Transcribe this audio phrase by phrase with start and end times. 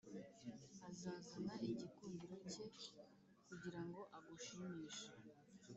[0.89, 2.63] azazana igikundiro cye
[3.47, 5.07] kugirango agushimishe,